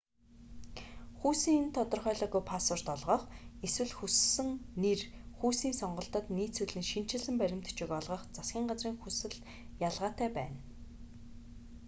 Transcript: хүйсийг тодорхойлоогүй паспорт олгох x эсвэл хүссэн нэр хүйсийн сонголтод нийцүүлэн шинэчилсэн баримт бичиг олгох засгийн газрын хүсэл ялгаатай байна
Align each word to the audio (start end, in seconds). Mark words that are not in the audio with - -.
хүйсийг 1.19 1.65
тодорхойлоогүй 1.77 2.43
паспорт 2.51 2.87
олгох 2.95 3.23
x 3.27 3.31
эсвэл 3.67 3.91
хүссэн 3.99 4.49
нэр 4.83 4.99
хүйсийн 5.39 5.75
сонголтод 5.81 6.25
нийцүүлэн 6.37 6.85
шинэчилсэн 6.91 7.35
баримт 7.41 7.65
бичиг 7.67 7.89
олгох 7.99 8.21
засгийн 8.35 8.67
газрын 8.69 8.97
хүсэл 9.01 9.35
ялгаатай 9.87 10.29
байна 10.37 10.59